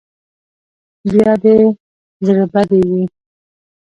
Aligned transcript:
بیا 1.11 1.31
دې 1.43 1.57
زړه 2.25 2.45
بدې 2.53 2.79
وي. 2.89 3.03